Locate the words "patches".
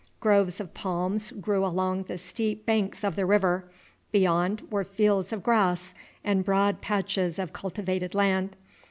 6.81-7.37